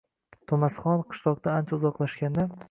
[0.51, 2.49] To’masxon qishloqdan ancha uzoqlashganda